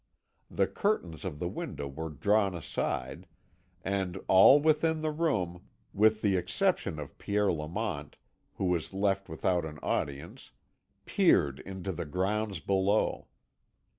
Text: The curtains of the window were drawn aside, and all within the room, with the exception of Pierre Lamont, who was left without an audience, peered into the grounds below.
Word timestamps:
The 0.49 0.65
curtains 0.65 1.23
of 1.23 1.37
the 1.37 1.47
window 1.47 1.87
were 1.87 2.09
drawn 2.09 2.55
aside, 2.55 3.27
and 3.83 4.17
all 4.27 4.59
within 4.59 5.01
the 5.01 5.11
room, 5.11 5.67
with 5.93 6.23
the 6.23 6.37
exception 6.37 6.97
of 6.97 7.19
Pierre 7.19 7.53
Lamont, 7.53 8.17
who 8.55 8.65
was 8.65 8.93
left 8.93 9.29
without 9.29 9.63
an 9.63 9.77
audience, 9.83 10.53
peered 11.05 11.59
into 11.59 11.91
the 11.91 12.05
grounds 12.05 12.59
below. 12.59 13.27